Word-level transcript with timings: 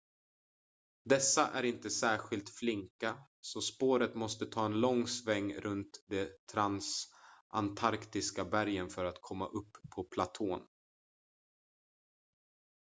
dessa 1.05 1.47
är 1.47 1.63
inte 1.63 1.89
särskilt 1.89 2.49
flinka 2.49 3.17
så 3.41 3.61
spåret 3.61 4.15
måste 4.15 4.45
ta 4.45 4.65
en 4.65 4.81
lång 4.81 5.07
sväng 5.07 5.53
runt 5.53 6.03
de 6.07 6.29
transantarktiska 6.51 8.45
bergen 8.45 8.89
för 8.89 9.05
att 9.05 9.21
komma 9.21 9.47
upp 9.47 9.77
på 9.95 10.03
platån 10.03 10.61